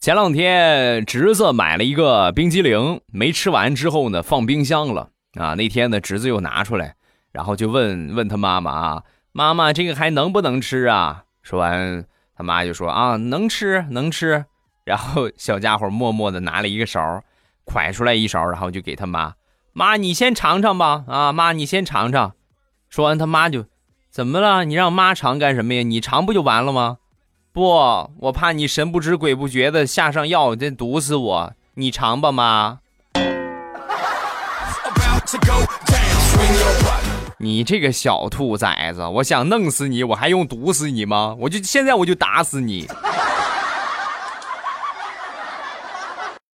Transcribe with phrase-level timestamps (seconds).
[0.00, 5.52] 前两天侄子买了一个冰激凌，没吃完之后呢，放冰箱了啊。
[5.52, 6.94] 那天呢，侄子又拿出来，
[7.32, 9.02] 然后就问问他妈妈啊
[9.32, 12.02] ：“妈妈，这个还能不能吃啊？”说完，
[12.34, 14.46] 他妈就说：“啊，能吃，能吃。”
[14.86, 17.22] 然后小家伙默默的拿了一个勺，
[17.66, 19.34] 蒯出来一勺，然后就给他妈
[19.74, 22.32] ：“妈，你先尝尝吧。”啊，妈，你先尝尝。
[22.88, 23.66] 说完，他妈就
[24.10, 24.64] ：“怎么了？
[24.64, 25.82] 你让妈尝干什么呀？
[25.82, 26.96] 你尝不就完了吗？”
[27.52, 31.52] 不，我怕你神不知鬼不觉的下上药，这毒死我。
[31.74, 32.78] 你尝吧，妈。
[37.38, 41.34] 你这个小兔崽子，我想弄死你，我还用毒死你吗？
[41.40, 42.86] 我就现在我就打死你。